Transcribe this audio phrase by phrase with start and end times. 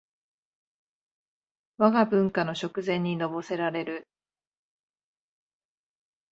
[1.77, 4.07] わが文化の食膳にのぼせられる